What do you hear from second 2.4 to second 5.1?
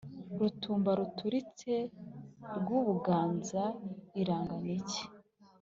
rw'i Buganza irangana iki?